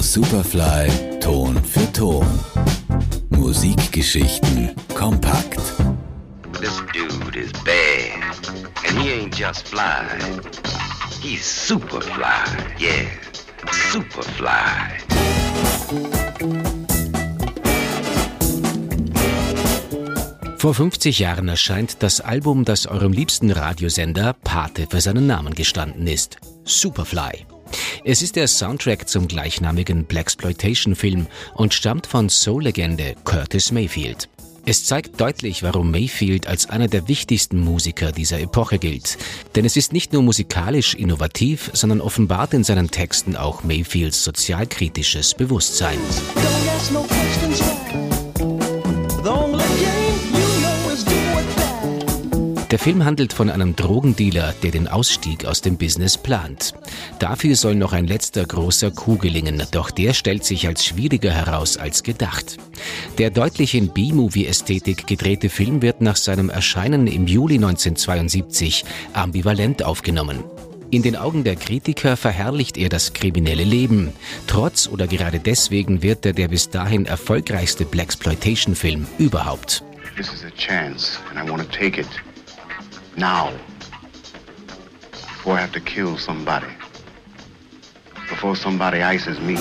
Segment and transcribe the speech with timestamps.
[0.00, 2.26] Radio Superfly Ton für Ton.
[3.28, 5.60] Musikgeschichten kompakt.
[6.58, 8.48] This dude is bad.
[8.88, 10.06] And he ain't just fly.
[11.20, 12.46] He's super fly.
[12.78, 13.10] Yeah,
[13.90, 14.96] super fly.
[20.56, 26.06] Vor 50 Jahren erscheint das Album, das eurem liebsten Radiosender Pate für seinen Namen gestanden
[26.06, 26.38] ist.
[26.64, 27.44] Superfly.
[28.04, 34.28] Es ist der Soundtrack zum gleichnamigen Blaxploitation-Film und stammt von Soul-Legende Curtis Mayfield.
[34.66, 39.16] Es zeigt deutlich, warum Mayfield als einer der wichtigsten Musiker dieser Epoche gilt.
[39.54, 45.34] Denn es ist nicht nur musikalisch innovativ, sondern offenbart in seinen Texten auch Mayfields sozialkritisches
[45.34, 45.98] Bewusstsein.
[52.70, 56.72] Der Film handelt von einem Drogendealer, der den Ausstieg aus dem Business plant.
[57.18, 61.76] Dafür soll noch ein letzter großer Coup gelingen, doch der stellt sich als schwieriger heraus
[61.76, 62.58] als gedacht.
[63.18, 70.44] Der deutlich in B-Movie-Ästhetik gedrehte Film wird nach seinem Erscheinen im Juli 1972 ambivalent aufgenommen.
[70.92, 74.12] In den Augen der Kritiker verherrlicht er das kriminelle Leben.
[74.46, 79.82] Trotz oder gerade deswegen wird er der bis dahin erfolgreichste Blaxploitation-Film überhaupt.
[80.16, 82.06] This is a chance, and I want to take it.
[83.16, 83.52] Now.
[85.10, 86.66] Before I have to kill somebody.
[88.28, 89.56] Before somebody ices me.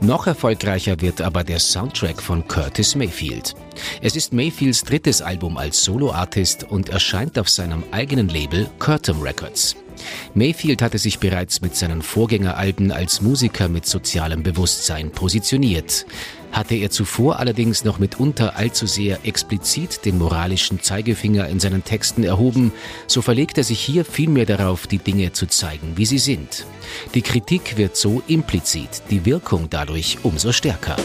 [0.00, 3.54] Noch erfolgreicher wird aber der Soundtrack von Curtis Mayfield.
[4.02, 9.76] Es ist Mayfields drittes Album als Soloartist und erscheint auf seinem eigenen Label Curtum Records.
[10.34, 16.06] Mayfield hatte sich bereits mit seinen Vorgängeralben als Musiker mit sozialem Bewusstsein positioniert.
[16.52, 22.22] Hatte er zuvor allerdings noch mitunter allzu sehr explizit den moralischen Zeigefinger in seinen Texten
[22.22, 22.72] erhoben,
[23.06, 26.66] so verlegt er sich hier vielmehr darauf, die Dinge zu zeigen, wie sie sind.
[27.14, 30.96] Die Kritik wird so implizit, die Wirkung dadurch umso stärker.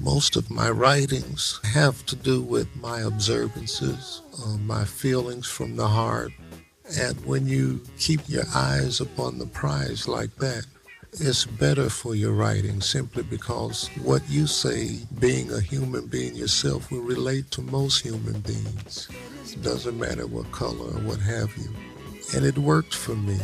[0.00, 5.88] Most of my writings have to do with my observances, uh, my feelings from the
[5.88, 6.30] heart.
[6.96, 10.64] And when you keep your eyes upon the prize like that,
[11.12, 16.90] it's better for your writing simply because what you say, being a human being yourself,
[16.90, 19.08] will relate to most human beings.
[19.52, 21.70] It doesn't matter what color or what have you.
[22.34, 23.38] And it worked for me.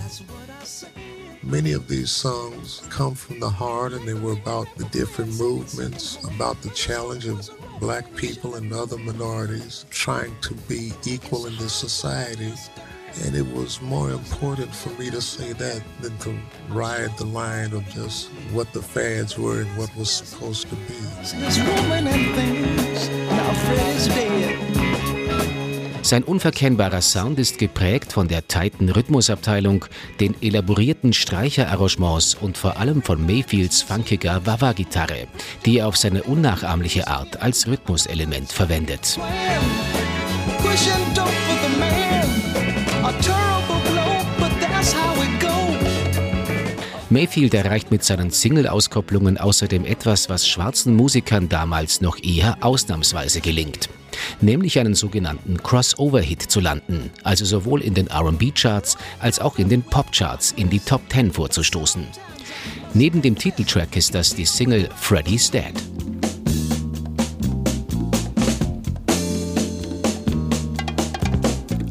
[1.42, 6.22] Many of these songs come from the heart and they were about the different movements,
[6.24, 7.48] about the challenge of
[7.80, 12.52] black people and other minorities trying to be equal in this society
[13.24, 16.34] and it was more important for me to say that than to
[16.68, 20.94] ride the line of just what the fads were and what was supposed to be.
[26.02, 29.84] Sein unverkennbarer Sound ist geprägt von der tighten Rhythmusabteilung,
[30.18, 35.26] den elaborierten Streicherarrangements und vor allem von Mayfields funkiger Wah-Wah-Gitarre,
[35.66, 39.18] die er auf seine unnachahmliche Art als Rhythmuselement verwendet.
[47.12, 53.88] Mayfield erreicht mit seinen Single-Auskopplungen außerdem etwas, was schwarzen Musikern damals noch eher ausnahmsweise gelingt.
[54.40, 59.82] Nämlich einen sogenannten Crossover-Hit zu landen, also sowohl in den RB-Charts als auch in den
[59.82, 62.06] Pop-Charts in die Top 10 vorzustoßen.
[62.94, 65.74] Neben dem Titeltrack ist das die Single Freddy's Dead.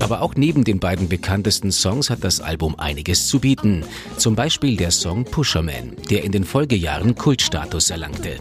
[0.09, 3.83] Aber auch neben den beiden bekanntesten Songs hat das Album einiges zu bieten.
[4.17, 8.37] Zum Beispiel der Song Pusherman, der in den Folgejahren Kultstatus erlangte.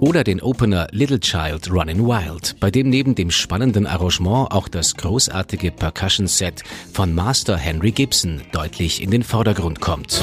[0.00, 4.96] Oder den Opener Little Child Running Wild, bei dem neben dem spannenden Arrangement auch das
[4.96, 10.20] großartige Percussion-Set von Master Henry Gibson deutlich in den Vordergrund kommt.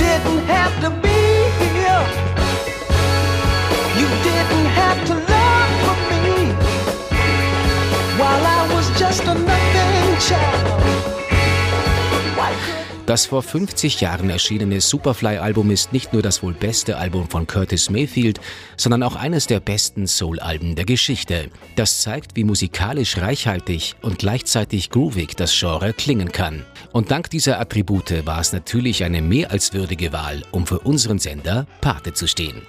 [13.10, 17.90] Das vor 50 Jahren erschienene Superfly-Album ist nicht nur das wohl beste Album von Curtis
[17.90, 18.40] Mayfield,
[18.78, 21.50] sondern auch eines der besten Soul-Alben der Geschichte.
[21.76, 26.68] Das zeigt, wie musikalisch reichhaltig und gleichzeitig groovig das Genre klingen kann.
[26.94, 31.18] Und dank dieser Attribute war es natürlich eine mehr als würdige Wahl, um für unseren
[31.18, 32.62] Sender Pate zu stehen.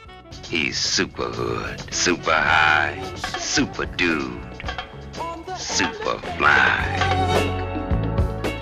[0.49, 2.97] He's super hood, super high,
[3.39, 4.41] super dude,
[5.59, 7.00] super fly.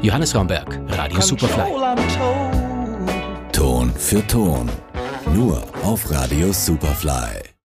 [0.02, 1.72] Johannes Raumberg, Radio Superfly.
[3.52, 4.68] Ton für Ton.
[5.34, 7.47] Nur auf Radio Superfly.